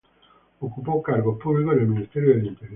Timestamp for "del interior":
2.29-2.69